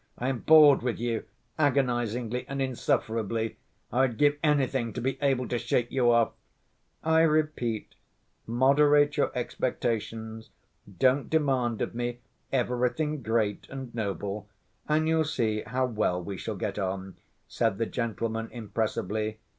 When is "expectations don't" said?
9.37-11.29